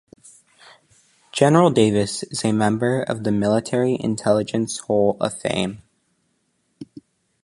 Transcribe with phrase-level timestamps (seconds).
[1.31, 5.83] General Davis is a member of the Military Intelligence Hall of Fame.